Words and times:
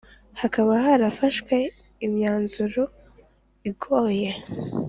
Hakaba 0.41 0.73
harafashwe 0.85 1.55
imyanzuru 2.05 2.83
igoye. 3.69 4.31